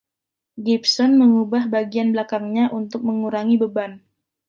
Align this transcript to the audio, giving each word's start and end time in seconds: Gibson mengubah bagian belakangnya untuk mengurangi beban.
Gibson 0.65 1.09
mengubah 1.21 1.63
bagian 1.73 2.07
belakangnya 2.13 2.65
untuk 2.79 3.01
mengurangi 3.09 3.55
beban. 3.63 3.91